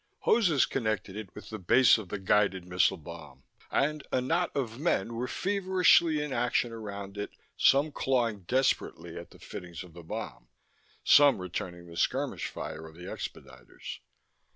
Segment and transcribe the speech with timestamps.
[0.21, 4.79] Hoses connected it with the base of the guided missile bomb; and a knot of
[4.79, 10.01] men were feverishly in action around it, some clawing desperately at the fittings of the
[10.01, 10.47] bomb,
[11.03, 13.99] some returning the skirmish fire of the expediters.